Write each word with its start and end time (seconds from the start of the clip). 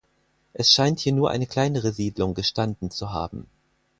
Es 0.53 0.73
scheint 0.73 0.99
hier 0.99 1.13
nur 1.13 1.29
eine 1.29 1.45
kleinere 1.45 1.91
Siedlung 1.91 2.33
gestanden 2.33 2.89
zu 2.89 3.11
haben. 3.13 3.45